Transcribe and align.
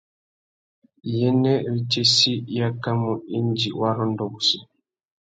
Iyênêritsessi 1.09 2.33
i 2.55 2.57
akamú 2.69 3.11
indi 3.37 3.67
wa 3.79 3.89
rôndô 3.97 4.25
wussi. 4.33 4.57